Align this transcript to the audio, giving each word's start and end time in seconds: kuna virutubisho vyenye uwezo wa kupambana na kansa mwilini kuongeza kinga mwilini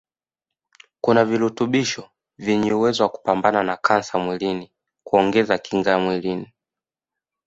kuna 1.03 1.21
virutubisho 1.29 2.09
vyenye 2.37 2.73
uwezo 2.73 3.03
wa 3.03 3.09
kupambana 3.09 3.63
na 3.63 3.77
kansa 3.77 4.19
mwilini 4.19 4.71
kuongeza 5.03 5.57
kinga 5.57 5.99
mwilini 5.99 6.53